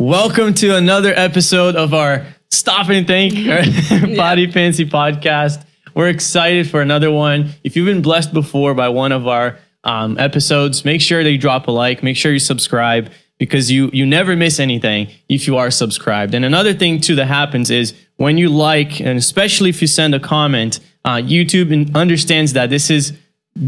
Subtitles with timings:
[0.00, 3.34] Welcome to another episode of our Stop and Think
[4.16, 5.62] Body Fancy podcast.
[5.94, 7.50] We're excited for another one.
[7.64, 11.36] If you've been blessed before by one of our um, episodes, make sure that you
[11.36, 15.58] drop a like, make sure you subscribe because you you never miss anything if you
[15.58, 16.34] are subscribed.
[16.34, 20.14] And another thing too that happens is when you like, and especially if you send
[20.14, 23.12] a comment, uh, YouTube understands that this is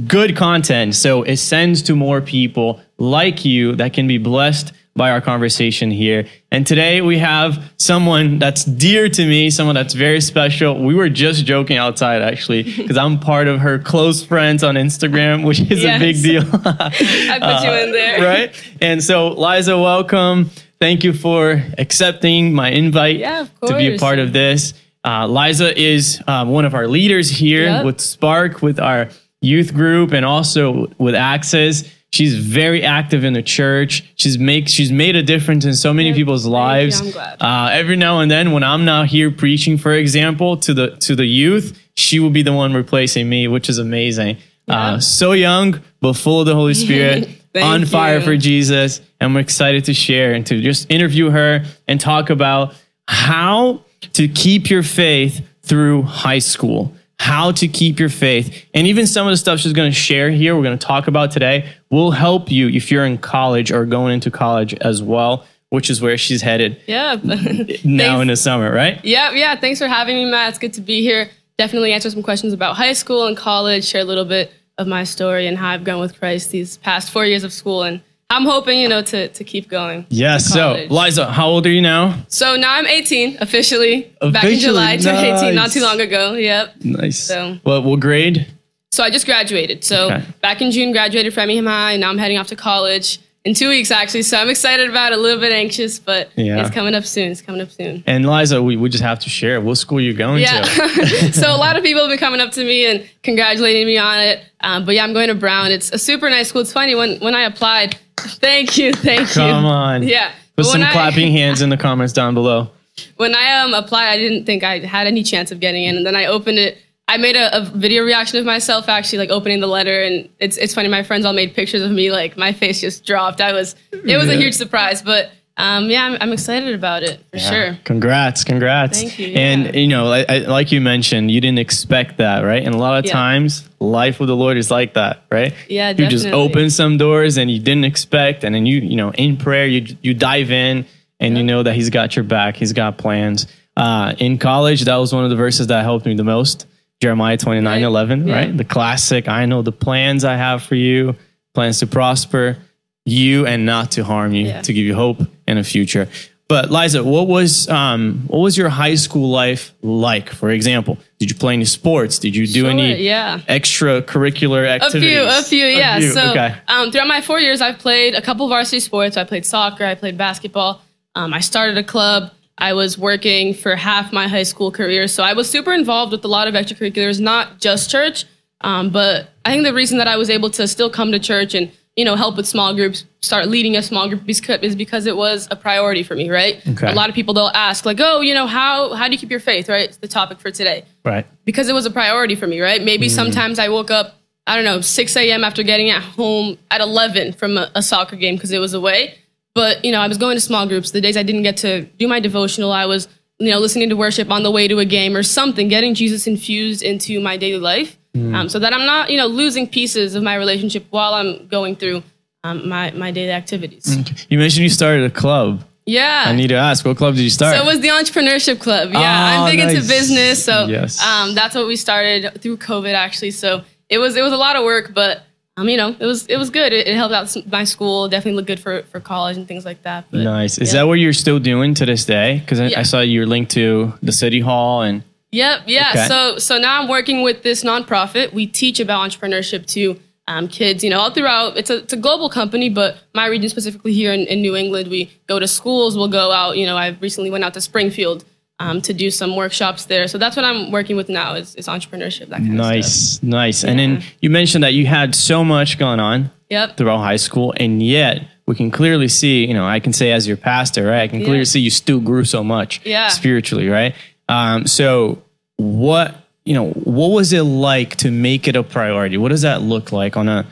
[0.06, 5.10] good content, so it sends to more people like you that can be blessed by
[5.10, 6.26] our conversation here.
[6.50, 10.82] And today we have someone that's dear to me, someone that's very special.
[10.82, 15.44] We were just joking outside actually, because I'm part of her close friends on Instagram,
[15.44, 15.96] which is yes.
[15.96, 16.42] a big deal.
[16.64, 18.22] I put uh, you in there.
[18.22, 18.76] Right?
[18.80, 20.50] And so, Liza, welcome.
[20.78, 24.74] Thank you for accepting my invite yeah, to be a part of this.
[25.04, 27.84] Uh, Liza is um, one of our leaders here yep.
[27.84, 29.08] with Spark, with our
[29.40, 31.88] youth group, and also with Access.
[32.12, 34.04] She's very active in the church.
[34.16, 37.00] She's make she's made a difference in so many yeah, people's lives.
[37.00, 37.36] You, I'm glad.
[37.40, 41.16] Uh, every now and then, when I'm not here preaching, for example, to the to
[41.16, 44.36] the youth, she will be the one replacing me, which is amazing.
[44.66, 44.78] Yeah.
[44.78, 48.24] Uh, so young, but full of the Holy Spirit, on fire you.
[48.24, 52.74] for Jesus, and we're excited to share and to just interview her and talk about
[53.08, 58.66] how to keep your faith through high school how to keep your faith.
[58.74, 61.06] And even some of the stuff she's going to share here, we're going to talk
[61.06, 65.46] about today, will help you if you're in college or going into college as well,
[65.68, 66.80] which is where she's headed.
[66.88, 67.14] Yeah.
[67.84, 69.02] now in the summer, right?
[69.04, 69.54] Yeah, yeah.
[69.54, 70.48] Thanks for having me, Matt.
[70.48, 71.30] It's good to be here.
[71.58, 75.04] Definitely answer some questions about high school and college, share a little bit of my
[75.04, 78.02] story and how I've gone with Christ these past four years of school and
[78.32, 80.06] I'm hoping, you know, to, to keep going.
[80.08, 80.46] Yes.
[80.46, 82.24] So, Liza, how old are you now?
[82.28, 84.10] So now I'm 18 officially.
[84.20, 86.32] officially Back in July, turned 18 not too long ago.
[86.34, 86.76] Yep.
[86.82, 87.18] Nice.
[87.18, 88.46] So, what, what grade?
[88.90, 89.84] So I just graduated.
[89.84, 90.24] So okay.
[90.40, 91.92] back in June, graduated from Framingham High.
[91.92, 94.22] And now I'm heading off to college in two weeks actually.
[94.22, 96.60] So I'm excited about it, a little bit anxious, but yeah.
[96.60, 97.30] it's coming up soon.
[97.30, 98.04] It's coming up soon.
[98.06, 100.62] And Liza, we, we just have to share what school you're going yeah.
[100.62, 101.32] to.
[101.32, 104.20] so a lot of people have been coming up to me and congratulating me on
[104.20, 104.44] it.
[104.60, 105.72] Um, but yeah, I'm going to Brown.
[105.72, 106.62] It's a super nice school.
[106.62, 107.98] It's funny when when I applied.
[108.16, 109.52] Thank you, thank Come you.
[109.52, 110.02] Come on.
[110.12, 110.32] Yeah.
[110.54, 112.70] Put some I, clapping hands in the comments down below.
[113.16, 116.06] When I um applied, I didn't think I had any chance of getting in, and
[116.06, 116.78] then I opened it
[117.08, 120.56] I made a, a, video reaction of myself actually like opening the letter and it's
[120.56, 123.40] it's funny my friends all made pictures of me like my face just dropped.
[123.40, 124.32] I was it was yeah.
[124.32, 127.50] a huge surprise but um, yeah I'm, I'm, excited about it for yeah.
[127.50, 127.78] sure.
[127.84, 129.00] Congrats congrats.
[129.00, 129.38] Thank you, yeah.
[129.38, 132.62] and you know I, I, like you mentioned you didn't expect that right?
[132.64, 135.52] And a lot of times life with the Lord is like that right?
[135.68, 136.16] Yeah you definitely.
[136.16, 139.66] just open some doors and you didn't expect and then you you know in prayer
[139.66, 140.86] you you dive in
[141.20, 143.46] and you know that he's got your back he's got plans.
[143.74, 146.66] Uh, in college that was one of the verses that helped me the most
[147.02, 147.82] Jeremiah 29 right.
[147.82, 148.34] 11, yeah.
[148.34, 148.56] right?
[148.56, 151.16] The classic, I know the plans I have for you,
[151.52, 152.58] plans to prosper
[153.04, 154.62] you and not to harm you, yeah.
[154.62, 155.18] to give you hope
[155.48, 156.08] and a future.
[156.46, 160.30] But Liza, what was um, what was your high school life like?
[160.30, 162.20] For example, did you play any sports?
[162.20, 163.38] Did you do sure, any yeah.
[163.48, 165.16] extracurricular activities?
[165.16, 165.96] A few, a few, yeah.
[165.96, 166.12] A few.
[166.12, 166.54] So okay.
[166.68, 169.16] um, throughout my four years, I've played a couple varsity sports.
[169.16, 170.82] I played soccer, I played basketball.
[171.16, 172.30] Um, I started a club.
[172.58, 175.08] I was working for half my high school career.
[175.08, 178.24] So I was super involved with a lot of extracurriculars, not just church.
[178.60, 181.54] Um, but I think the reason that I was able to still come to church
[181.54, 185.16] and, you know, help with small groups, start leading a small group is because it
[185.16, 186.64] was a priority for me, right?
[186.66, 186.90] Okay.
[186.90, 189.30] A lot of people, they'll ask like, oh, you know, how, how do you keep
[189.30, 189.88] your faith, right?
[189.88, 190.84] It's the topic for today.
[191.04, 191.26] Right.
[191.44, 192.82] Because it was a priority for me, right?
[192.82, 193.14] Maybe mm-hmm.
[193.14, 194.14] sometimes I woke up,
[194.46, 195.42] I don't know, 6 a.m.
[195.42, 199.18] after getting at home at 11 from a, a soccer game because it was away
[199.54, 200.92] but, you know, I was going to small groups.
[200.92, 203.08] The days I didn't get to do my devotional, I was,
[203.38, 206.26] you know, listening to worship on the way to a game or something, getting Jesus
[206.26, 208.34] infused into my daily life mm.
[208.34, 211.76] um, so that I'm not, you know, losing pieces of my relationship while I'm going
[211.76, 212.02] through
[212.44, 213.84] um, my, my daily activities.
[213.84, 214.26] Mm.
[214.30, 215.64] You mentioned you started a club.
[215.84, 216.24] Yeah.
[216.26, 217.56] I need to ask, what club did you start?
[217.56, 218.90] So it was the entrepreneurship club.
[218.92, 218.98] Yeah.
[218.98, 219.02] Oh,
[219.44, 219.74] I'm big nice.
[219.74, 220.44] into business.
[220.44, 221.02] So yes.
[221.02, 223.32] um, that's what we started through COVID actually.
[223.32, 225.22] So it was, it was a lot of work, but
[225.58, 226.72] um, you know, it was it was good.
[226.72, 228.08] It, it helped out my school.
[228.08, 230.06] Definitely looked good for, for college and things like that.
[230.10, 230.56] But, nice.
[230.58, 230.80] Is yeah.
[230.80, 232.38] that what you're still doing to this day?
[232.38, 232.80] Because I, yeah.
[232.80, 235.02] I, saw you're linked to the city hall and.
[235.30, 235.62] Yep.
[235.66, 235.90] Yeah.
[235.90, 236.08] Okay.
[236.08, 238.32] So so now I'm working with this nonprofit.
[238.32, 240.82] We teach about entrepreneurship to um, kids.
[240.84, 241.56] You know, all throughout.
[241.56, 244.88] It's a it's a global company, but my region specifically here in, in New England,
[244.88, 245.96] we go to schools.
[245.96, 246.56] We'll go out.
[246.56, 248.24] You know, I recently went out to Springfield
[248.62, 250.06] um, to do some workshops there.
[250.08, 252.28] So that's what I'm working with now is, is entrepreneurship.
[252.28, 253.64] That kind nice, nice.
[253.64, 253.70] Yeah.
[253.70, 256.76] And then you mentioned that you had so much going on yep.
[256.76, 260.28] throughout high school, and yet we can clearly see, you know, I can say as
[260.28, 261.02] your pastor, right?
[261.02, 261.44] I can clearly yeah.
[261.44, 263.08] see you still grew so much yeah.
[263.08, 263.94] spiritually, right?
[264.28, 265.22] Um, so
[265.56, 266.14] what,
[266.44, 269.16] you know, what was it like to make it a priority?
[269.16, 270.46] What does that look like on a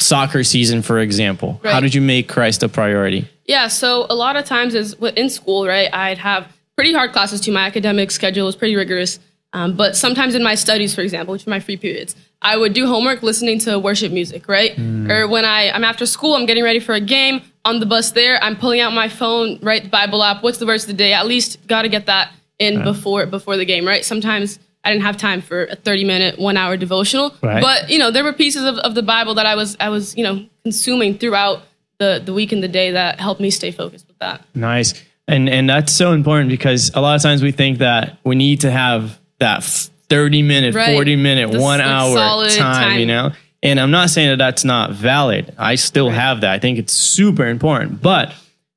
[0.00, 1.60] soccer season, for example?
[1.62, 1.72] Right.
[1.72, 3.28] How did you make Christ a priority?
[3.46, 5.88] Yeah, so a lot of times is in school, right?
[5.92, 6.46] I'd have
[6.78, 7.50] pretty hard classes too.
[7.50, 9.18] My academic schedule was pretty rigorous.
[9.52, 12.72] Um, but sometimes in my studies, for example, which are my free periods, I would
[12.72, 14.76] do homework listening to worship music, right?
[14.76, 15.10] Mm.
[15.10, 17.42] Or when I, I'm after school, I'm getting ready for a game.
[17.64, 19.82] On the bus there, I'm pulling out my phone, right?
[19.82, 20.44] The Bible app.
[20.44, 21.14] What's the verse of the day?
[21.14, 22.30] At least got to get that
[22.60, 24.04] in before before the game, right?
[24.04, 27.34] Sometimes I didn't have time for a 30 minute, one hour devotional.
[27.42, 27.60] Right.
[27.60, 30.16] But, you know, there were pieces of, of the Bible that I was, I was,
[30.16, 31.62] you know, consuming throughout
[31.98, 34.44] the, the week and the day that helped me stay focused with that.
[34.54, 34.94] Nice.
[35.28, 38.62] And, and that's so important because a lot of times we think that we need
[38.62, 40.94] to have that 30 minute, right.
[40.94, 42.16] 40 minute, the, one hour
[42.48, 43.30] time, time, you know?
[43.62, 45.54] And I'm not saying that that's not valid.
[45.58, 46.14] I still right.
[46.14, 46.52] have that.
[46.52, 48.00] I think it's super important.
[48.00, 48.32] But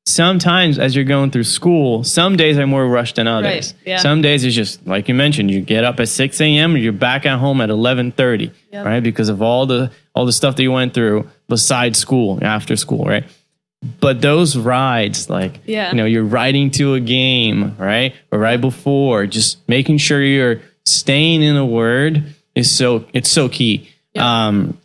[0.06, 3.74] sometimes as you're going through school, some days are more rushed than others.
[3.74, 3.74] Right.
[3.86, 3.98] Yeah.
[3.98, 6.76] Some days it's just like you mentioned, you get up at 6 a.m.
[6.76, 8.86] and you're back at home at 11:30, yep.
[8.86, 9.02] right?
[9.02, 13.06] Because of all the all the stuff that you went through besides school, after school,
[13.06, 13.24] right?
[14.00, 15.92] But those rides, like yeah.
[15.92, 18.14] you know, you're riding to a game, right?
[18.32, 23.50] Or right before, just making sure you're staying in the word is so it's so
[23.50, 23.90] key.
[24.14, 24.24] Yep.
[24.24, 24.78] Um,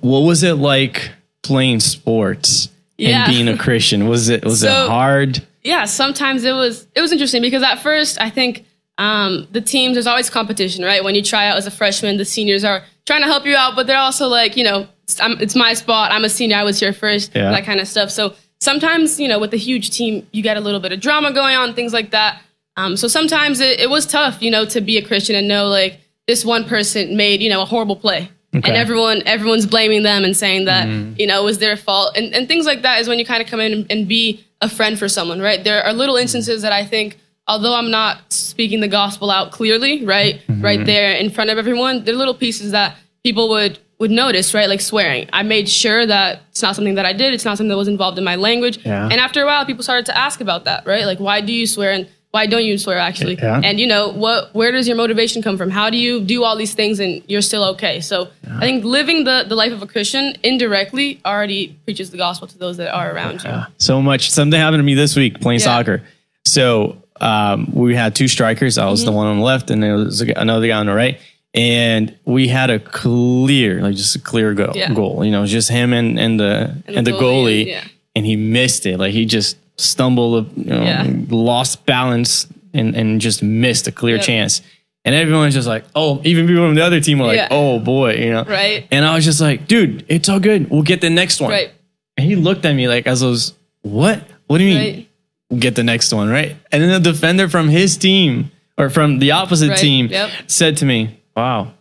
[0.00, 1.10] what was it like
[1.42, 2.70] playing sports?
[2.96, 3.24] yeah.
[3.24, 4.08] and being a Christian?
[4.08, 5.46] Was it was so, it hard?
[5.62, 8.64] Yeah, sometimes it was it was interesting because at first I think
[8.98, 11.02] um, the teams there's always competition, right?
[11.02, 13.74] When you try out as a freshman, the seniors are trying to help you out,
[13.74, 16.12] but they're also like, you know, it's, it's my spot.
[16.12, 16.56] I'm a senior.
[16.56, 17.34] I was here first.
[17.34, 17.50] Yeah.
[17.50, 18.10] That kind of stuff.
[18.10, 21.32] So sometimes, you know, with a huge team, you get a little bit of drama
[21.32, 22.42] going on, things like that.
[22.76, 25.68] Um, so sometimes it, it was tough, you know, to be a Christian and know
[25.68, 28.68] like this one person made, you know, a horrible play Okay.
[28.68, 31.18] And everyone everyone's blaming them and saying that mm.
[31.18, 33.42] you know it was their fault and, and things like that is when you kind
[33.42, 35.62] of come in and, and be a friend for someone, right?
[35.62, 40.04] There are little instances that I think, although I'm not speaking the gospel out clearly,
[40.04, 40.62] right, mm-hmm.
[40.62, 44.54] right there in front of everyone, there are little pieces that people would would notice,
[44.54, 44.68] right?
[44.68, 45.28] Like swearing.
[45.32, 47.32] I made sure that it's not something that I did.
[47.34, 48.84] It's not something that was involved in my language.
[48.84, 49.04] Yeah.
[49.04, 51.04] And after a while, people started to ask about that, right?
[51.04, 51.92] Like, why do you swear?
[51.92, 53.36] And why don't you swear actually?
[53.36, 53.60] Yeah.
[53.62, 55.70] And you know, what where does your motivation come from?
[55.70, 58.00] How do you do all these things and you're still okay?
[58.00, 58.56] So yeah.
[58.56, 62.58] I think living the, the life of a Christian indirectly already preaches the gospel to
[62.58, 63.62] those that are around you.
[63.78, 64.32] So much.
[64.32, 66.02] Something happened to me this week playing soccer.
[66.44, 68.78] So um, we had two strikers.
[68.78, 69.06] I was mm-hmm.
[69.06, 71.20] the one on the left and there was another guy on the right.
[71.54, 74.74] And we had a clear, like just a clear goal.
[74.92, 75.24] goal.
[75.24, 77.68] You know, just him and, and the and, and the, goalie.
[77.68, 78.98] goalie and he missed it.
[78.98, 81.06] Like he just stumbled, you know, yeah.
[81.28, 84.24] lost balance, and, and just missed a clear yep.
[84.24, 84.62] chance.
[85.04, 87.48] And everyone's just like, oh, even people from the other team were like, yeah.
[87.50, 88.42] oh boy, you know?
[88.42, 88.88] Right.
[88.90, 90.70] And I was just like, dude, it's all good.
[90.70, 91.50] We'll get the next one.
[91.50, 91.70] Right.
[92.16, 94.24] And he looked at me like, as I was, what?
[94.46, 94.94] What do you mean?
[94.94, 95.08] Right.
[95.50, 96.56] We'll get the next one, right?
[96.72, 99.78] And then the defender from his team or from the opposite right.
[99.78, 100.30] team yep.
[100.46, 101.72] said to me, wow,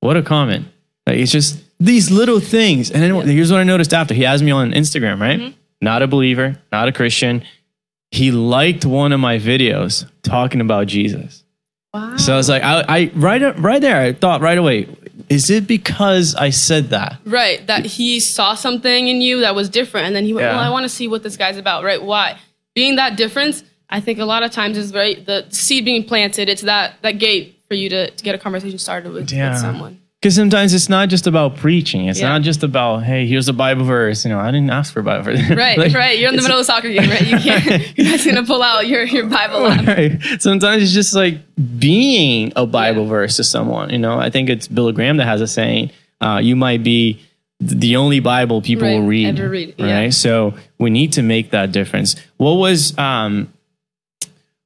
[0.00, 0.66] what a comment.
[1.06, 2.90] Like, it's just these little things.
[2.90, 3.26] And then yep.
[3.26, 5.38] here's what I noticed after he has me on Instagram, right?
[5.38, 7.42] Mm-hmm not a believer, not a Christian.
[8.10, 11.44] He liked one of my videos talking about Jesus.
[11.92, 12.16] Wow.
[12.16, 14.88] So I was like, I, I right, right there, I thought right away,
[15.28, 17.18] is it because I said that?
[17.24, 20.52] Right, that he saw something in you that was different, and then he went, yeah.
[20.52, 22.02] "Well, I want to see what this guy's about." Right?
[22.02, 22.38] Why?
[22.74, 25.24] Being that difference, I think a lot of times is right.
[25.24, 26.48] The seed being planted.
[26.48, 29.50] It's that that gate for you to, to get a conversation started with, yeah.
[29.50, 30.00] with someone.
[30.20, 32.08] Because sometimes it's not just about preaching.
[32.08, 32.30] It's yeah.
[32.30, 34.24] not just about, hey, here's a Bible verse.
[34.24, 35.40] You know, I didn't ask for a Bible verse.
[35.50, 36.18] Right, like, right.
[36.18, 37.26] You're in the middle of a soccer game, right?
[37.26, 37.64] You can't,
[37.96, 39.86] you're not going to pull out your, your Bible app.
[39.86, 40.18] Right.
[40.40, 41.38] Sometimes it's just like
[41.78, 43.08] being a Bible yeah.
[43.10, 43.90] verse to someone.
[43.90, 47.20] You know, I think it's Bill Graham that has a saying, uh, you might be
[47.60, 48.98] the only Bible people right.
[48.98, 49.38] will read.
[49.38, 49.74] Ever read.
[49.76, 50.00] Yeah.
[50.00, 50.14] Right.
[50.14, 52.16] So we need to make that difference.
[52.38, 53.52] What was, um,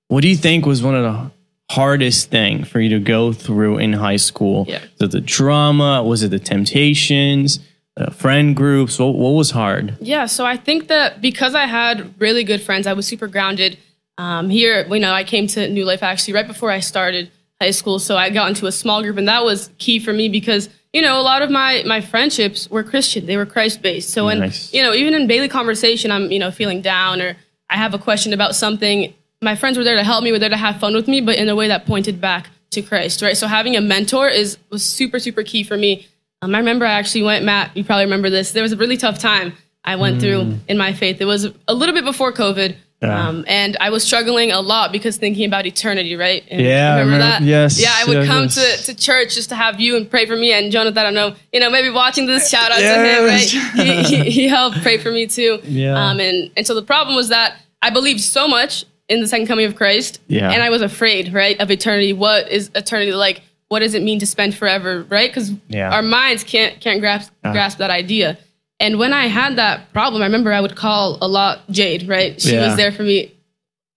[0.07, 1.31] what do you think was one of the
[1.71, 4.67] hardest thing for you to go through in high school?
[4.69, 4.83] Yeah.
[4.99, 6.03] The drama?
[6.03, 7.61] Was it the temptations?
[7.97, 8.99] Uh, friend groups?
[8.99, 9.97] What, what was hard?
[10.01, 13.79] Yeah, so I think that because I had really good friends, I was super grounded.
[14.19, 17.73] Um, here, you know, I came to New Life actually right before I started high
[17.73, 20.69] school, so I got into a small group, and that was key for me because
[20.93, 24.11] you know a lot of my my friendships were Christian, they were Christ based.
[24.11, 24.73] So when nice.
[24.73, 27.37] you know even in daily conversation, I'm you know feeling down or
[27.69, 30.51] I have a question about something, my friends were there to help me, were there
[30.51, 33.37] to have fun with me, but in a way that pointed back to Christ, right?
[33.37, 36.07] So having a mentor is was super, super key for me.
[36.43, 38.53] Um, I remember I actually went, Matt, you probably remember this.
[38.53, 39.55] There was a really tough time
[39.85, 40.21] I went mm.
[40.21, 41.21] through in my faith.
[41.21, 42.77] It was a little bit before COVID.
[43.03, 43.29] Yeah.
[43.29, 46.45] Um, and I was struggling a lot because thinking about eternity, right?
[46.51, 47.43] And yeah, remember, remember, that?
[47.43, 47.81] Yes.
[47.81, 48.85] Yeah, I would come yes.
[48.85, 50.53] to, to church just to have you and pray for me.
[50.53, 53.41] And Jonathan, I don't know, you know, maybe watching this, shout out to him, right?
[53.41, 55.61] he, he, he, helped pray for me too.
[55.71, 55.95] Yeah.
[55.95, 59.47] Um, and, and so the problem was that I believed so much in the second
[59.47, 60.21] coming of Christ.
[60.29, 60.51] Yeah.
[60.51, 62.15] And I was afraid, right, of eternity.
[62.15, 63.43] What is eternity like?
[63.69, 65.29] What does it mean to spend forever, right?
[65.29, 65.93] Because yeah.
[65.93, 67.53] our minds can't can't grasp uh.
[67.53, 68.39] grasp that idea.
[68.79, 72.41] And when I had that problem, I remember I would call a lot Jade, right?
[72.41, 72.69] She Yeah.
[72.69, 73.35] was there for me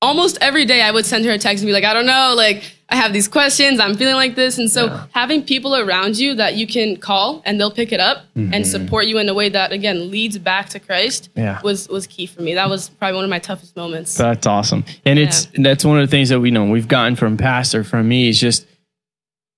[0.01, 0.81] almost every day.
[0.81, 2.63] I would send her a text and be like, I don't know, like
[2.93, 4.59] I have these questions, I'm feeling like this.
[4.59, 5.05] And so Yeah.
[5.13, 9.07] having people around you that you can call and they'll pick it up and support
[9.07, 11.39] you in a way that again leads back to Christ Mm-hmm.
[11.47, 11.59] Yeah.
[11.63, 12.53] was was key for me.
[12.53, 14.15] That was probably one of my toughest moments.
[14.15, 14.85] That's awesome.
[15.05, 18.07] And it's that's one of the things that we know we've gotten from pastor from
[18.07, 18.67] me is just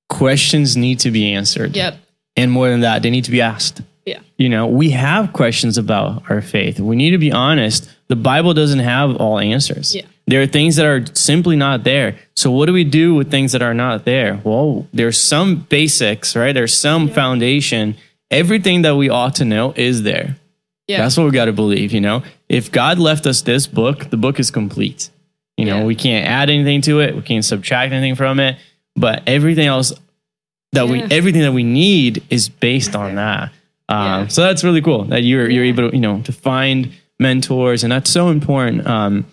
[0.09, 1.75] questions need to be answered.
[1.75, 1.97] Yep.
[2.37, 3.81] And more than that, they need to be asked.
[4.05, 4.19] Yeah.
[4.37, 6.79] You know, we have questions about our faith.
[6.79, 7.89] We need to be honest.
[8.07, 9.95] The Bible doesn't have all answers.
[9.95, 10.03] Yeah.
[10.27, 12.17] There are things that are simply not there.
[12.35, 14.41] So what do we do with things that are not there?
[14.43, 16.51] Well, there's some basics, right?
[16.53, 17.95] There's some foundation.
[18.31, 20.35] Everything that we ought to know is there.
[20.87, 21.01] Yeah.
[21.01, 22.23] That's what we got to believe, you know?
[22.49, 25.09] If God left us this book, the book is complete.
[25.57, 25.83] You know, Yeah.
[25.85, 28.57] we can't add anything to it, we can't subtract anything from it,
[28.95, 29.93] but everything else
[30.73, 33.51] that we everything that we need is based on that.
[33.87, 34.27] Um, Yeah.
[34.27, 36.89] so that's really cool that you're you're able to, you know, to find
[37.19, 39.25] mentors and that's so important um,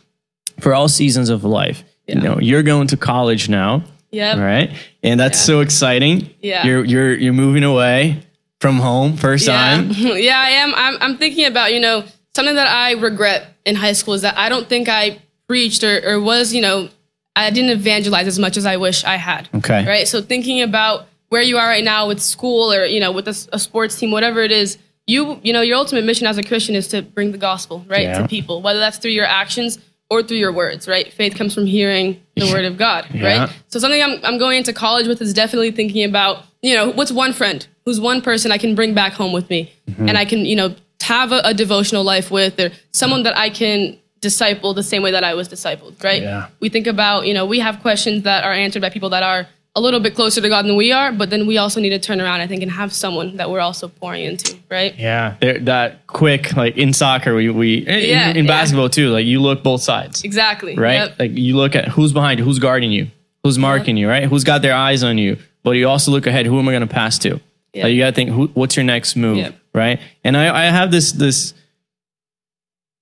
[0.60, 1.84] for all seasons of life.
[2.06, 4.38] You know, you're going to college now, Yep.
[4.38, 4.70] right?
[5.02, 5.44] And that's Yeah.
[5.46, 6.30] so exciting.
[6.42, 6.66] Yeah.
[6.66, 8.18] You're you're you're moving away
[8.60, 9.90] from home first time.
[9.90, 10.74] Yeah, yeah, I am.
[10.74, 12.04] I'm, I'm thinking about you know
[12.34, 16.00] something that I regret in high school is that I don't think I preached or,
[16.04, 16.88] or was you know
[17.36, 19.48] I didn't evangelize as much as I wish I had.
[19.54, 19.86] Okay.
[19.86, 20.06] Right.
[20.08, 23.58] So thinking about where you are right now with school or you know with a
[23.58, 26.88] sports team, whatever it is, you you know your ultimate mission as a Christian is
[26.88, 28.22] to bring the gospel right Yeah.
[28.22, 29.78] to people, whether that's through your actions
[30.12, 30.86] or through your words.
[30.86, 31.12] Right.
[31.12, 33.06] Faith comes from hearing the word of God.
[33.10, 33.24] Yeah.
[33.24, 33.50] Right.
[33.68, 37.10] So something I'm, I'm going into college with is definitely thinking about, you know, what's
[37.12, 40.08] one friend, who's one person I can bring back home with me Mm-hmm.
[40.08, 43.50] and I can, you know, have a, a devotional life with or someone that I
[43.50, 46.22] can disciple the same way that I was discipled, right?
[46.22, 46.48] Yeah.
[46.60, 49.48] We think about, you know, we have questions that are answered by people that are
[49.74, 51.98] a little bit closer to God than we are, but then we also need to
[51.98, 54.94] turn around, I think, and have someone that we're also pouring into, right?
[54.98, 58.48] Yeah, there- that quick like in soccer we we in, Yeah, in yeah.
[58.48, 59.08] basketball too.
[59.10, 60.74] Like you look both sides, Exactly.
[60.76, 60.94] right?
[61.08, 61.18] Yep.
[61.18, 63.08] Like you look at who's behind you, who's guarding you,
[63.44, 64.24] who's marking you, right?
[64.24, 65.38] Who's got their eyes on you.
[65.62, 66.44] But you also look ahead.
[66.46, 67.40] Who am I going to pass to?
[67.72, 67.84] Yeah.
[67.84, 69.52] Like you got to think, who, what's your next move, Yeah.
[69.72, 70.00] right?
[70.24, 71.54] And I, I have this this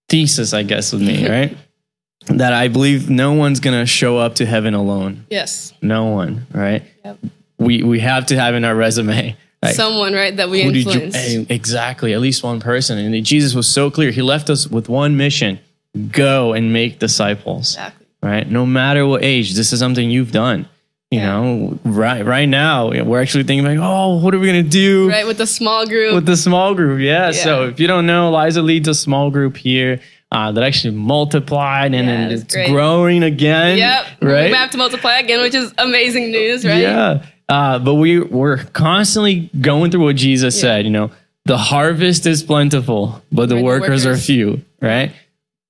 [0.09, 1.57] thesis, I guess, with me, right?
[2.27, 5.27] That I believe no one's going to show up to heaven alone.
[5.31, 5.73] Yes.
[5.83, 6.83] No one, right?
[7.05, 7.19] Yep.
[7.59, 9.37] We we have to have in our resume.
[9.63, 11.15] Like, Someone, right, that we you influence.
[11.15, 14.89] eh, exactly at least one person and jesus was so clear he left us with
[14.89, 15.61] one mission
[16.11, 18.07] go and make disciples exactly.
[18.23, 20.67] right no matter what age this is something you've done
[21.11, 21.27] you Yeah.
[21.43, 25.27] know right right now we're actually thinking like oh what are we gonna do Right,
[25.27, 26.15] with the small group.
[26.15, 27.31] with the small group yeah.
[27.33, 30.01] so if you don't know eliza leads a small group here
[30.33, 32.69] uh, that actually multiplied and, Yeah, and it's great.
[32.71, 34.05] growing again Yep.
[34.23, 36.81] right We have to multiply again, which is amazing news, right?
[36.81, 37.23] yeah.
[37.49, 40.61] Uh, but we we're constantly going through what Jesus Yeah.
[40.61, 40.85] said.
[40.85, 41.11] You know,
[41.47, 44.63] the harvest is plentiful, but the Right, the workers, are few.
[44.81, 45.11] Right.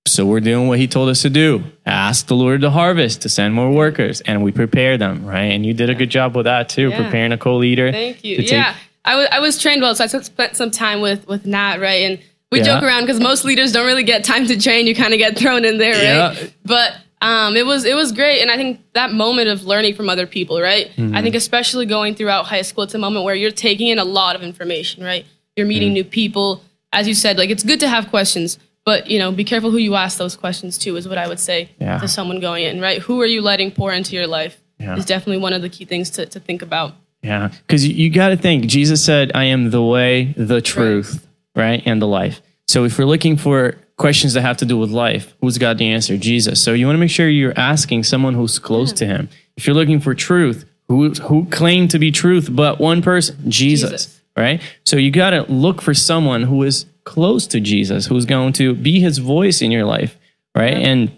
[0.07, 3.29] So we're doing what He told us to do: ask the Lord to harvest to
[3.31, 5.25] send more workers, and we prepare them.
[5.25, 5.53] Right.
[5.53, 6.97] And you did a good job with that too, Yeah.
[7.03, 7.91] preparing a co-leader.
[7.93, 8.37] Thank you.
[8.39, 8.75] take- Yeah,
[9.07, 12.03] I was I was trained well, so I spent some time with with Nat, right?
[12.11, 12.19] And
[12.53, 12.65] we Yeah.
[12.65, 14.87] joke around because most leaders don't really get time to train.
[14.87, 16.37] You kind of get thrown in there, right?
[16.43, 16.47] Yeah.
[16.65, 20.09] But um, it was it was great, and I think that moment of learning from
[20.09, 20.89] other people, right?
[20.97, 21.15] Mm-hmm.
[21.15, 24.05] I think especially going throughout high school, it's a moment where you're taking in a
[24.05, 25.27] lot of information, right?
[25.57, 25.95] You're meeting Mm.
[25.95, 27.37] new people, as you said.
[27.39, 28.59] Like it's good to have questions.
[28.87, 30.97] But you know, be careful who you ask those questions to.
[30.97, 31.99] Is what I would say Yeah.
[31.99, 33.01] to someone going in, right?
[33.03, 34.57] Who are you letting pour into your life?
[34.79, 34.97] Yeah.
[34.97, 36.95] Is definitely one of the key things to, to think about.
[37.23, 38.65] Yeah, because you, you got to think.
[38.67, 41.23] Jesus said, "I am the way, the truth, right,
[41.57, 45.35] and the life." So if we're looking for questions that have to do with life,
[45.41, 46.17] who's got the answer?
[46.17, 46.63] Jesus.
[46.63, 49.29] So you want to make sure you're asking someone who's close to Him.
[49.57, 53.91] If you're looking for truth, who who claimed to be truth, but one person, Jesus,
[53.91, 54.21] Jesus.
[54.37, 54.61] right?
[54.85, 58.75] So you got to look for someone who is close to Jesus, who's going to
[58.75, 60.17] be His voice in your life,
[60.55, 60.75] right?
[60.75, 61.11] And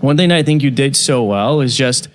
[0.00, 2.08] one thing I think you did so well is just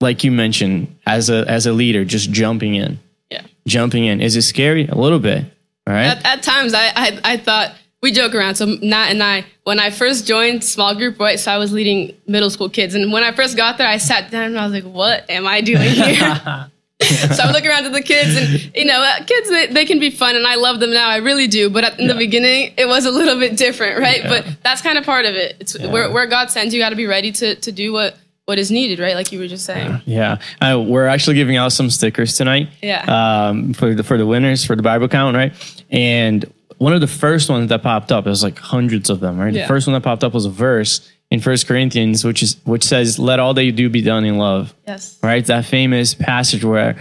[0.00, 2.98] like you mentioned as a as a leader, just jumping in
[3.30, 3.42] Yeah.
[3.66, 4.20] jumping in.
[4.20, 4.86] Is it scary?
[4.88, 5.44] A little bit.
[5.86, 6.06] Right.
[6.06, 8.56] At, at times, I, I I thought we joke around.
[8.56, 11.38] So Nat and I, when I first joined small group, right?
[11.38, 14.30] So I was leading middle school kids, and when I first got there, I sat
[14.30, 16.16] down and I was like, "What am I doing here?"
[17.02, 19.84] so I would look around to the kids, and you know, uh, kids they, they
[19.84, 21.08] can be fun, and I love them now.
[21.08, 21.70] I really do.
[21.70, 24.22] But at, in the beginning, it was a little bit different, right?
[24.22, 24.28] Yeah.
[24.28, 25.56] But that's kind of part of it.
[25.60, 28.58] It's where, where God sends you, got to be ready to to do what what
[28.58, 29.14] is needed, right?
[29.14, 30.00] Like you were just saying.
[30.06, 30.38] yeah.
[30.60, 32.68] Uh, we're actually giving out some stickers tonight.
[32.80, 33.02] Yeah.
[33.48, 35.52] Um, for the for the winners for the Bible count, right?
[35.90, 39.52] And one of the first ones that popped up, was like hundreds of them, right?
[39.52, 42.84] The first one that popped up was a verse in First Corinthians, which is which
[42.84, 45.18] says, "Let all that you do be done in love." Yes.
[45.22, 45.44] Right?
[45.46, 46.96] That famous passage where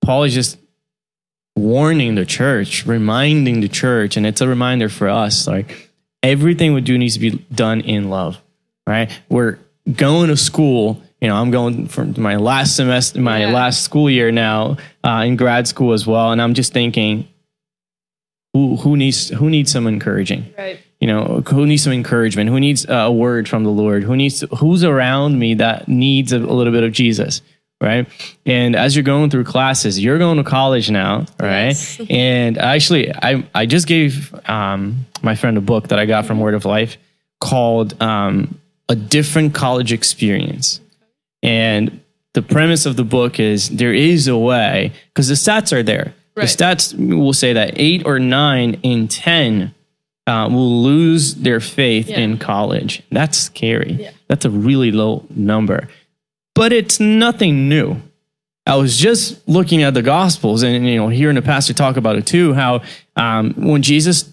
[0.00, 0.58] Paul is just
[1.56, 5.90] warning the church, reminding the church, and it's a reminder for us like
[6.22, 8.40] everything we do needs to be done in love,
[8.86, 9.10] right?
[9.28, 9.58] We're
[9.92, 11.02] going to school.
[11.20, 13.52] You know, I'm going from my last semester, my yeah.
[13.52, 17.28] last school year now uh, in grad school as well, and I'm just thinking,
[18.52, 20.52] who who needs who needs some encouraging?
[20.56, 20.80] Right.
[21.00, 22.48] You know, who needs some encouragement?
[22.50, 24.02] Who needs a word from the Lord?
[24.04, 27.40] Who needs who's around me that needs a, a little bit of Jesus?
[27.80, 28.08] right?
[28.46, 31.68] And as you're going through classes, you're going to college now, right?
[31.68, 32.00] Yes.
[32.10, 36.40] and actually, I I just gave um, my friend a book that I got from
[36.40, 36.96] Word of Life
[37.40, 40.80] called um, "A Different College Experience,"
[41.42, 42.00] and
[42.34, 46.14] the premise of the book is there is a way because the stats are there.
[46.36, 46.48] Right.
[46.48, 49.74] The stats will say that eight or nine in ten
[50.26, 52.18] uh, will lose their faith yeah.
[52.18, 53.02] in college.
[53.10, 53.92] That's scary.
[53.92, 54.10] Yeah.
[54.28, 55.88] That's a really low number
[56.54, 58.00] but it's nothing new.
[58.66, 62.16] I was just looking at the Gospels and you know hearing the pastor talk about
[62.16, 62.54] it too.
[62.54, 62.82] How
[63.16, 64.32] um, when Jesus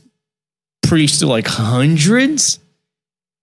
[0.84, 2.60] preached to like hundreds,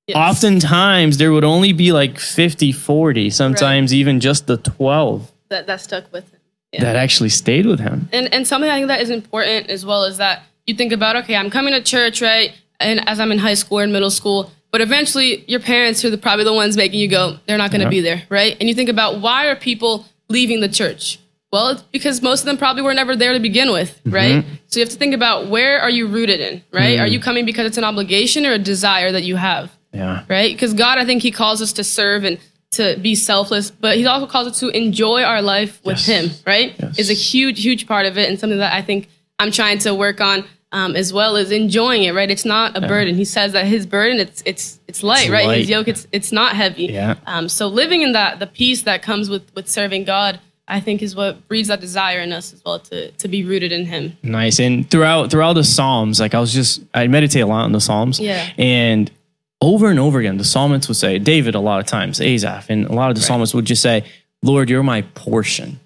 [0.08, 0.16] yes.
[0.16, 3.98] oftentimes there would only be like 50, 40, sometimes right.
[3.98, 6.40] even just the twelve that that stuck with him.
[6.72, 6.82] Yeah.
[6.82, 8.08] That actually stayed with him.
[8.12, 11.16] And and something I think that is important as well is that you think about
[11.16, 14.10] okay, I'm coming to church right, and as I'm in high school or in middle
[14.10, 17.70] school, but eventually, your parents are the, probably the ones making you go, they're not
[17.70, 17.90] going to yeah.
[17.90, 18.56] be there, right?
[18.60, 21.18] And you think about why are people leaving the church?
[21.50, 24.10] Well, it's because most of them probably were never there to begin with, mm-hmm.
[24.10, 24.44] right?
[24.44, 24.54] Mm-hmm.
[24.66, 26.98] So you have to think about where are you rooted in, right?
[26.98, 27.02] Mm.
[27.02, 29.74] Are you coming because it's an obligation or a desire that you have?
[29.92, 30.24] Yeah.
[30.28, 30.52] Right?
[30.52, 32.38] Because God, I think He calls us to serve and
[32.72, 36.06] to be selfless, but He also calls us to enjoy our life with yes.
[36.06, 36.74] Him, right?
[36.78, 36.98] Yes.
[36.98, 39.94] Is a huge, huge part of it and something that I think I'm trying to
[39.94, 42.14] work on um, as well as enjoying it.
[42.14, 42.88] Right, it's not a yeah.
[42.88, 43.14] burden.
[43.14, 45.46] He says that his burden it's it's it's light, it's right?
[45.46, 45.58] Light.
[45.60, 46.86] His yoke it's it's not heavy.
[46.86, 47.16] Yeah.
[47.26, 50.40] Um, so living in that the peace that comes with with serving God.
[50.70, 53.72] I think is what breeds that desire in us as well to to be rooted
[53.72, 54.18] in Him.
[54.22, 54.60] Nice.
[54.60, 57.80] And throughout throughout the Psalms, like I was just I meditate a lot on the
[57.80, 58.20] Psalms.
[58.20, 58.46] Yeah.
[58.58, 59.10] And
[59.60, 62.86] over and over again, the psalmists would say, David a lot of times, Asaph, and
[62.86, 63.26] a lot of the right.
[63.26, 64.04] psalmists would just say,
[64.42, 65.80] Lord, you're my portion.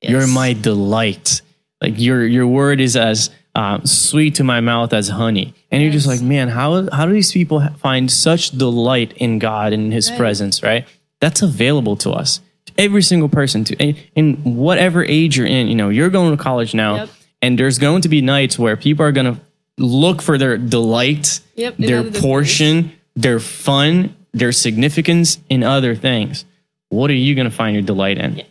[0.00, 0.10] Yes.
[0.12, 1.42] You're my delight.
[1.80, 5.54] Like your your word is as uh, sweet to my mouth as honey.
[5.70, 5.86] And yes.
[5.86, 9.86] you're just like, man, how how do these people find such delight in God and
[9.86, 10.18] in His right.
[10.18, 10.62] presence?
[10.62, 10.86] Right?
[11.20, 15.68] That's available to us, to every single person, to in, in, whatever age you're in.
[15.68, 17.08] You know, you're going to college now, yep.
[17.42, 19.40] and there's going to be nights where people are going to
[19.78, 22.92] look for their delight, yep, their portion.
[23.16, 26.44] Their fun, their significance in other things.
[26.90, 28.36] What are you going to find your delight in?
[28.36, 28.44] Yeah.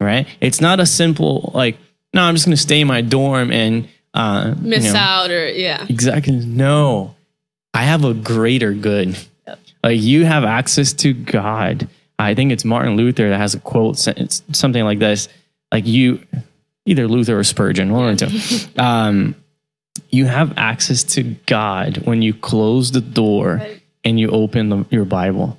[0.00, 0.26] Right?
[0.40, 1.76] It's not a simple like,
[2.14, 5.30] no, I'm just going to stay in my dorm and uh, miss you know, out
[5.30, 5.86] or yeah.
[5.88, 6.36] Exactly.
[6.36, 7.14] No,
[7.74, 9.16] I have a greater good.
[9.46, 9.58] Yep.
[9.82, 11.88] Like you have access to God.
[12.18, 14.06] I think it's Martin Luther that has a quote.
[14.06, 15.28] It's something like this.
[15.72, 16.24] Like you,
[16.84, 18.28] either Luther or Spurgeon, one or two.
[18.78, 19.34] Um,
[20.10, 23.81] you have access to God when you close the door right.
[24.04, 25.58] And you open the, your Bible.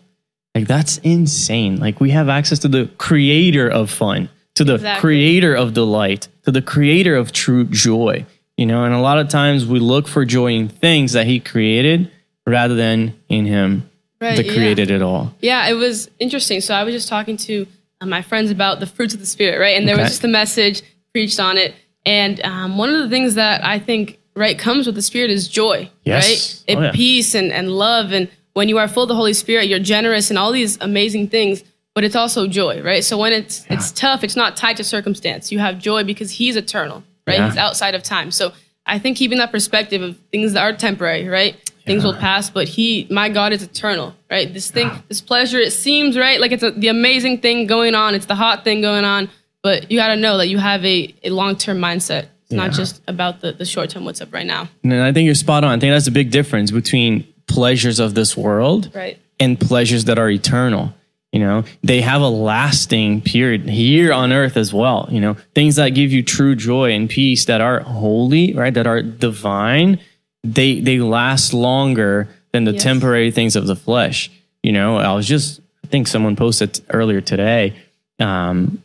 [0.56, 1.80] Like that's insane.
[1.80, 5.02] Like we have access to the creator of fun, to the exactly.
[5.02, 8.26] creator of delight, to the creator of true joy.
[8.58, 11.40] You know, and a lot of times we look for joy in things that he
[11.40, 12.12] created
[12.46, 13.90] rather than in him
[14.22, 14.98] right, that created yeah.
[14.98, 15.34] it all.
[15.42, 16.62] Yeah, it was interesting.
[16.62, 17.66] So I was just talking to
[18.02, 19.76] uh, my friends about the fruits of the spirit, right?
[19.76, 20.04] And there okay.
[20.04, 21.74] was just a message preached on it.
[22.06, 25.48] And um, one of the things that I think right comes with the spirit is
[25.48, 26.26] joy, yes.
[26.26, 26.64] right?
[26.68, 26.92] It, oh, yeah.
[26.92, 28.12] Peace and, and love.
[28.12, 31.30] And when you are full of the Holy Spirit, you're generous and all these amazing
[31.30, 33.04] things but it's also joy, right?
[33.04, 33.76] So when it's yeah.
[33.76, 35.52] it's tough, it's not tied to circumstance.
[35.52, 37.38] You have joy because he's eternal, right?
[37.38, 37.50] Yeah.
[37.50, 38.32] He's outside of time.
[38.32, 38.52] So
[38.86, 41.56] I think keeping that perspective of things that are temporary, right?
[41.86, 44.54] Things will pass, but he, my God, is eternal, right?
[44.54, 48.16] This thing, this pleasure, it seems right, like it's a, the amazing thing going on,
[48.16, 49.30] it's the hot thing going on,
[49.64, 52.28] but you got to know that you have a, a long term mindset.
[52.54, 52.68] Yeah.
[52.68, 54.70] not just about the, the short term, what's up right now.
[54.84, 55.72] And I think you're spot on.
[55.72, 59.20] I think that's a big difference between pleasures of this world right.
[59.40, 60.94] and pleasures that are eternal
[61.34, 65.76] you know they have a lasting period here on earth as well you know things
[65.76, 70.00] that give you true joy and peace that are holy right that are divine
[70.44, 72.84] they they last longer than the yes.
[72.84, 77.20] temporary things of the flesh you know i was just i think someone posted earlier
[77.20, 77.76] today
[78.20, 78.82] um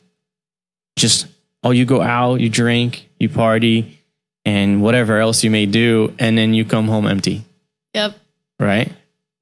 [0.97, 1.27] just
[1.63, 4.01] oh you go out you drink you party
[4.45, 7.45] and whatever else you may do and then you come home empty
[7.95, 8.17] yep
[8.59, 8.93] right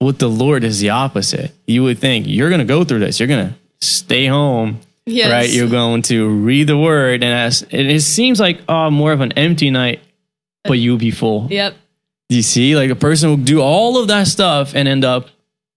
[0.00, 1.52] with the Lord is the opposite.
[1.66, 3.18] You would think you're going to go through this.
[3.18, 5.30] You're going to stay home, yes.
[5.30, 5.50] right?
[5.50, 9.32] You're going to read the word, and as it seems like oh, more of an
[9.32, 10.00] empty night,
[10.64, 11.48] but you'll be full.
[11.50, 11.74] Yep.
[12.28, 12.76] Do you see?
[12.76, 15.28] Like a person will do all of that stuff and end up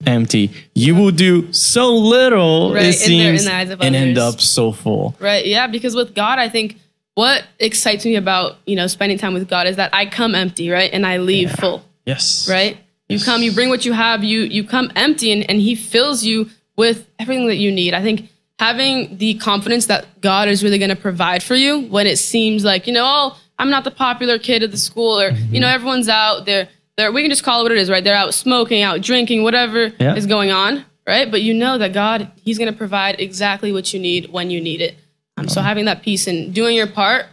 [0.06, 0.52] empty.
[0.74, 2.86] You will do so little, right.
[2.86, 5.16] it seems, and end up so full.
[5.20, 5.46] Right.
[5.46, 5.68] Yeah.
[5.68, 6.78] Because with God, I think
[7.16, 10.70] what excites me about you know spending time with God is that I come empty,
[10.70, 11.56] right, and I leave Yeah.
[11.56, 12.48] full, Yes.
[12.50, 12.78] right?
[13.10, 16.24] You come, you bring what you have, you you come empty, and, and He fills
[16.24, 17.94] you with everything that you need.
[17.94, 22.08] I think having the confidence that God is really going to provide for you when
[22.08, 25.32] it seems like you know, oh, I'm not the popular kid at the school, or
[25.32, 25.54] Mm-hmm.
[25.56, 26.70] you know, everyone's out there.
[27.00, 28.04] They're, we can just call it what it is, right?
[28.04, 30.16] They're out smoking, out drinking, whatever Yeah.
[30.16, 31.32] is going on, right?
[31.32, 34.60] But you know that God, He's going to provide exactly what you need when you
[34.60, 34.96] need it.
[35.38, 37.26] Um, so having that peace and doing your part,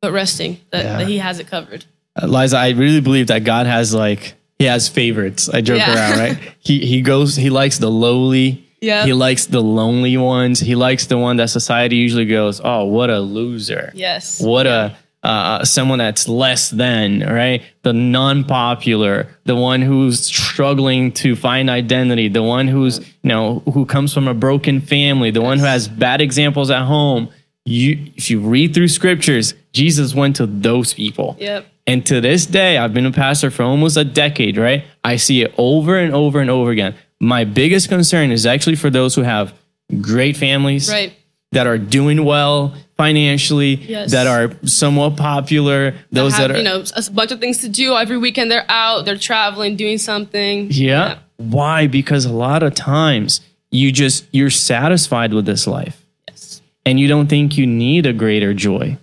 [0.00, 0.98] but resting that, Yeah.
[0.98, 1.84] that He has it covered.
[2.20, 5.48] Uh, Liza, I really believe that God has like he has favorites.
[5.48, 5.94] I joke Yeah.
[5.94, 6.38] around, right?
[6.58, 8.64] He he goes he likes the lowly.
[8.80, 9.04] Yeah.
[9.06, 10.58] He likes the lonely ones.
[10.58, 14.40] He likes the one that society usually goes, "Oh, what a loser." Yes.
[14.40, 17.62] What a uh, someone that's less than, right?
[17.82, 23.86] The non-popular, the one who's struggling to find identity, the one who's, you know, who
[23.86, 27.28] comes from a broken family, the one who has bad examples at home.
[27.64, 31.36] You if you read through scriptures, Jesus went to those people.
[31.38, 31.66] Yep.
[31.86, 34.84] And to this day, I've been a pastor for almost a decade, right?
[35.04, 36.94] I see it over and over and over again.
[37.20, 39.52] My biggest concern is actually for those who have
[40.00, 41.12] great families Right.
[41.52, 44.12] that are doing well financially, Yes.
[44.12, 47.68] that are somewhat popular, those have, that are you know a bunch of things to
[47.68, 48.50] do every weekend.
[48.50, 49.04] They're out.
[49.04, 50.68] They're traveling, doing something.
[50.70, 51.18] yeah.
[51.38, 51.86] Why?
[51.88, 56.62] Because a lot of times you just you're satisfied with this life Yes.
[56.86, 58.96] and you don't think you need a greater joy.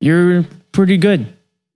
[0.00, 1.26] You're pretty good.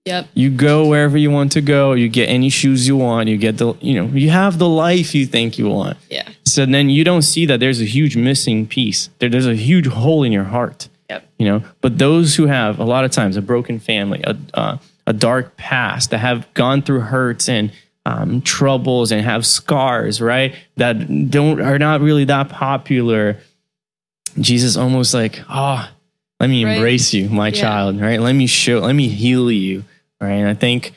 [0.05, 0.27] Yep.
[0.33, 1.93] You go wherever you want to go.
[1.93, 3.29] You get any shoes you want.
[3.29, 5.95] You get the, you know, you have the life you think you want.
[6.09, 6.27] Yeah.
[6.43, 9.09] So then you don't see that there's a huge missing piece.
[9.19, 10.89] There, there's a huge hole in your heart.
[11.11, 11.27] Yep.
[11.39, 14.77] You know, but those who have a lot of times a broken family, a uh,
[15.07, 17.71] a dark past, that have gone through hurts and
[18.05, 20.55] um, troubles and have scars, right?
[20.77, 23.37] That don't are not really that popular.
[24.39, 25.89] Jesus almost like, oh,
[26.39, 26.75] let me Right.
[26.75, 27.61] embrace you, my Yeah.
[27.61, 28.21] child, right?
[28.21, 29.83] Let me show, let me heal you,
[30.21, 30.33] right?
[30.39, 30.93] And I think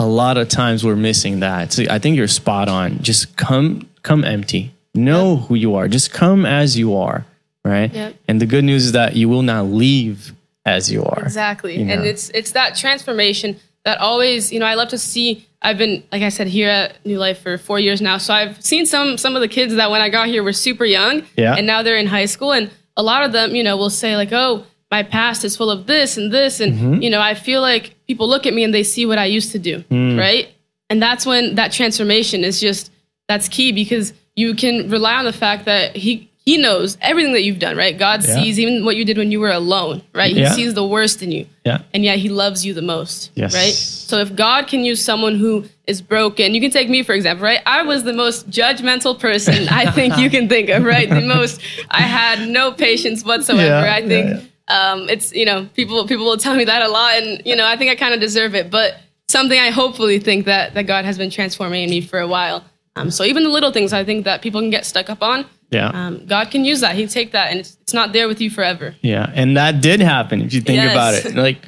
[0.00, 1.72] a lot of times we're missing that.
[1.72, 2.98] So I think you're spot on.
[3.02, 4.72] Just come, come empty.
[4.94, 5.86] Know who you are.
[5.88, 7.24] Just come as you are,
[7.64, 7.92] right?
[7.92, 8.16] Yep.
[8.28, 10.32] And the good news is that you will not leave
[10.64, 11.22] as you are.
[11.22, 11.78] Exactly.
[11.78, 11.94] You know.
[11.94, 16.02] And it's it's that transformation that always, you know, I love to see I've been
[16.12, 18.18] like I said here at New Life for 4 years now.
[18.18, 20.84] So I've seen some some of the kids that when I got here were super
[20.84, 21.54] young Yeah.
[21.56, 24.16] and now they're in high school and a lot of them, you know, will say
[24.16, 27.02] like, "Oh, my past is full of this and this and Mm-hmm.
[27.02, 29.52] you know, I feel like people look at me and they see what I used
[29.52, 30.18] to do, Mm.
[30.18, 30.48] right?
[30.90, 32.90] And that's when that transformation is just
[33.28, 37.42] that's key because you can rely on the fact that he he knows everything that
[37.42, 37.96] you've done, right?
[37.96, 38.34] God Yeah.
[38.34, 40.32] sees even what you did when you were alone, right?
[40.34, 40.52] He Yeah.
[40.52, 41.78] sees the worst in you Yeah.
[41.94, 43.54] and yet he loves you the most Yes.
[43.54, 43.74] right
[44.10, 47.44] so if god can use someone who is broken you can take me for example
[47.44, 51.20] right i was the most judgmental person i think you can think of right the
[51.36, 54.26] most i had no patience whatsoever Yeah, i think
[54.68, 57.66] um, it's you know people people will tell me that a lot and you know
[57.66, 58.96] i think i kind of deserve it but
[59.28, 62.64] something i hopefully think that that god has been transforming in me for a while
[62.96, 65.46] um, so even the little things i think that people can get stuck up on
[65.72, 65.88] Yeah.
[65.88, 68.50] um, god can use that he take that and it's, it's not there with you
[68.50, 70.92] forever Yeah, and that did happen if you think Yes.
[70.92, 71.34] about it.
[71.36, 71.58] Like,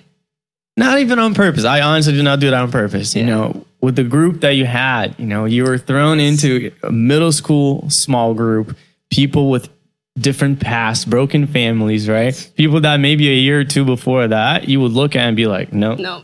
[0.76, 1.64] not even on purpose.
[1.64, 3.14] I honestly did not do it on purpose.
[3.14, 6.90] You know, with the group that you had, you know, you were thrown into a
[6.90, 8.76] middle school small group,
[9.08, 9.68] people with
[10.18, 12.34] different past, broken families, right?
[12.56, 15.46] People that maybe a year or two before that, you would look at and be
[15.46, 16.22] like, no, no,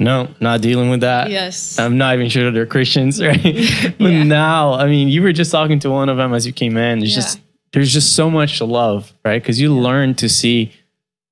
[0.00, 1.30] no not dealing with that.
[1.30, 3.40] yes I'm not even sure that they're Christians, right?
[3.98, 4.24] but Yeah.
[4.24, 6.98] now, I mean, you were just talking to one of them as you came in.
[7.00, 7.22] There's Yeah.
[7.22, 7.40] just
[7.72, 9.40] there's just so much love, right?
[9.40, 10.72] Because you learn to see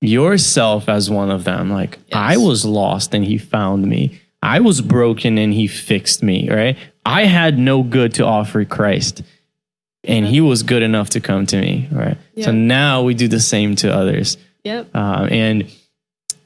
[0.01, 1.71] yourself as one of them.
[1.71, 4.21] Like I was lost and he found me.
[4.43, 6.77] I was broken and he fixed me, right?
[7.05, 9.23] I had no good to offer Christ.
[10.05, 12.17] And he was good enough to come to me, right?
[12.41, 14.37] So now we do the same to others.
[14.63, 15.67] yep Um, and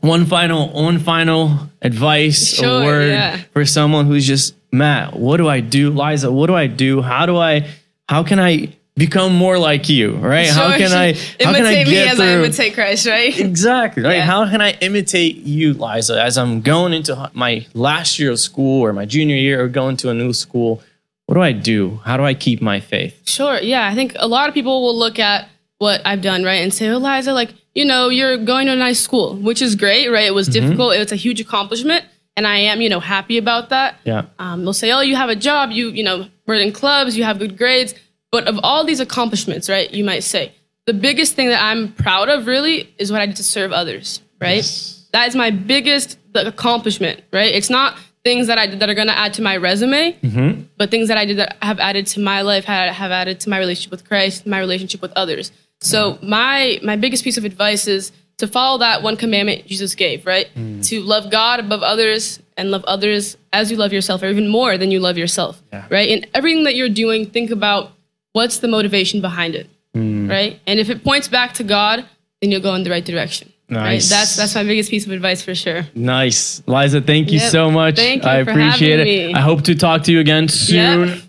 [0.01, 3.37] one final, one final advice, Sure, a word yeah.
[3.53, 5.17] for someone who's just Matt.
[5.19, 6.33] What do I do, Liza?
[6.33, 7.03] What do I do?
[7.03, 7.69] How do I?
[8.09, 10.17] How can I become more like you?
[10.17, 10.49] Right?
[10.49, 10.99] how can sure.
[10.99, 11.13] I?
[11.45, 12.45] How can I imitate me as I through?
[12.45, 13.39] imitate Christ, right?
[13.39, 14.03] Exactly.
[14.03, 14.17] Right.
[14.17, 14.25] Yeah.
[14.25, 18.83] How can I imitate you, Liza, as I'm going into my last year of school
[18.83, 20.83] or my junior year or going to a new school?
[21.27, 22.01] What do I do?
[22.05, 23.29] How do I keep my faith?
[23.29, 23.59] Sure.
[23.61, 23.87] Yeah.
[23.87, 26.89] I think a lot of people will look at what I've done, right, and say,
[26.89, 30.27] oh, Liza, like, you know, you're going to a nice school, which is great, right?
[30.27, 30.61] It was Mm-hmm.
[30.67, 30.95] difficult.
[30.95, 32.05] It was a huge accomplishment.
[32.37, 33.97] And I am, you know, happy about that.
[34.05, 34.25] Yeah.
[34.39, 37.25] Um, they'll say, oh, you have a job, you, you know, we're in clubs, you
[37.25, 37.95] have good grades.
[38.31, 40.53] But of all these accomplishments, right, you might say,
[40.87, 44.23] the biggest thing that I'm proud of really is what I did to serve others,
[44.41, 44.57] right?
[44.57, 45.07] Yes.
[45.13, 47.55] That is my biggest the accomplishment, right?
[47.55, 50.63] It's not things that I did that are going to add to my resume, Mm-hmm.
[50.79, 53.59] but things that I did that have added to my life, have added to my
[53.59, 55.53] relationship with Christ, my relationship with others.
[55.83, 60.27] So my my biggest piece of advice is to follow that one commandment Jesus gave,
[60.27, 60.49] right?
[60.57, 60.87] Mm.
[60.89, 64.79] To love God above others and love others as you love yourself, or even more
[64.79, 65.87] than you love yourself, yeah.
[65.91, 66.09] right?
[66.09, 67.93] In everything that you're doing, think about
[68.33, 70.29] what's the motivation behind it, mm.
[70.29, 70.61] right?
[70.67, 72.05] And if it points back to God,
[72.41, 73.53] then you'll go in the right direction.
[73.69, 74.11] Nice.
[74.11, 74.19] Right?
[74.19, 75.87] That's that's my biggest piece of advice for sure.
[75.95, 77.01] Nice, Liza.
[77.01, 77.51] Thank you yep.
[77.51, 77.97] so much.
[77.97, 79.05] Thank you I appreciate it.
[79.05, 79.35] Me.
[79.35, 81.09] I hope to talk to you again soon.
[81.09, 81.22] Yep.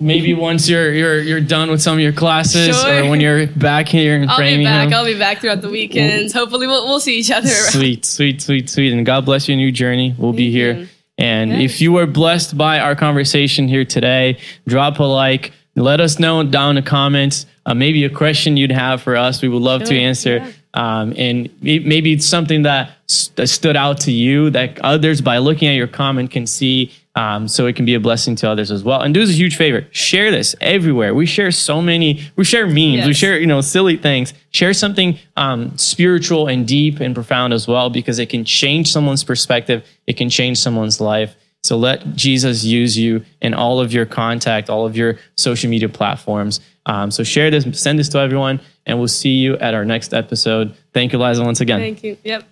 [0.00, 3.04] Maybe once you're you're you're done with some of your classes, sure.
[3.04, 4.66] or when you're back here in I'll Framingham.
[4.66, 4.98] I'll be back.
[4.98, 6.32] I'll be back throughout the weekends.
[6.32, 7.48] Hopefully, we'll we'll see each other.
[7.48, 7.72] Around.
[7.72, 10.14] Sweet, sweet, sweet, sweet, and God bless you new journey.
[10.16, 10.74] We'll Thank be here.
[10.74, 10.88] You.
[11.18, 15.52] And if you were blessed by our conversation here today, drop a like.
[15.74, 17.46] Let us know down in the comments.
[17.66, 19.42] Uh, maybe a question you'd have for us.
[19.42, 19.88] We would love sure.
[19.88, 20.36] to answer.
[20.38, 20.52] Yeah.
[20.74, 22.92] Um, and maybe it's something that,
[23.34, 27.48] that stood out to you that others, by looking at your comment, can see um,
[27.48, 29.02] so it can be a blessing to others as well.
[29.02, 31.14] And do us a huge favor: share this everywhere.
[31.14, 32.22] We share so many.
[32.36, 32.98] We share memes.
[32.98, 33.06] Yes.
[33.08, 34.32] We share you know silly things.
[34.50, 39.24] Share something um, spiritual and deep and profound as well, because it can change someone's
[39.24, 39.84] perspective.
[40.06, 41.34] It can change someone's life.
[41.64, 45.88] So let Jesus use you in all of your contact, all of your social media
[45.88, 46.60] platforms.
[46.86, 50.14] Um, so share this, send this to everyone, and we'll see you at our next
[50.14, 50.74] episode.
[50.94, 51.80] Thank you, Liza, once again.
[51.80, 52.16] Thank you.
[52.22, 52.44] Yep.